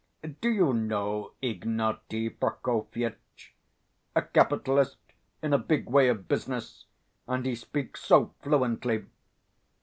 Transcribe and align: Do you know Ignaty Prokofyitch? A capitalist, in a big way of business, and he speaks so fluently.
Do 0.39 0.49
you 0.49 0.73
know 0.73 1.33
Ignaty 1.43 2.27
Prokofyitch? 2.31 3.53
A 4.15 4.23
capitalist, 4.23 4.97
in 5.43 5.53
a 5.53 5.59
big 5.59 5.91
way 5.91 6.07
of 6.07 6.27
business, 6.27 6.85
and 7.27 7.45
he 7.45 7.53
speaks 7.53 8.03
so 8.03 8.33
fluently. 8.41 9.05